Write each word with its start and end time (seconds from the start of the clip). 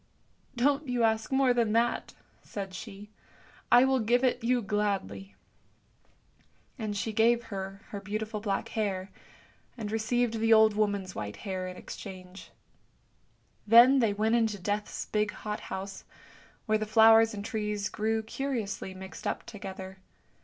"Don't 0.55 0.87
you 0.87 1.03
ask 1.03 1.31
more 1.31 1.53
than 1.53 1.73
that," 1.73 2.15
said 2.41 2.73
she;" 2.73 3.11
I 3.71 3.85
will 3.85 3.99
give 3.99 4.23
it 4.23 4.41
THE 4.41 4.47
STORY 4.47 4.57
OF 4.57 4.63
A 4.63 4.67
MOTHER 4.75 4.99
273 5.27 5.27
you 5.27 5.33
gladly," 6.79 6.83
and 6.83 6.97
she 6.97 7.13
gave 7.13 7.43
her 7.49 7.81
her 7.89 8.01
beautiful 8.01 8.39
black 8.39 8.69
hair, 8.69 9.11
and 9.77 9.91
received 9.91 10.39
the 10.39 10.51
old 10.53 10.73
woman's 10.73 11.13
white 11.13 11.35
hair 11.45 11.67
in 11.67 11.77
exchange. 11.77 12.49
Then 13.67 13.99
they 13.99 14.13
went 14.13 14.33
into 14.33 14.57
Death's 14.57 15.05
big 15.05 15.29
hot 15.29 15.59
house, 15.59 16.03
where 16.65 16.79
the 16.79 16.87
flowers 16.87 17.35
and 17.35 17.45
trees 17.45 17.87
grew 17.87 18.23
curiously 18.23 18.95
mixed 18.95 19.27
up 19.27 19.45
together. 19.45 19.99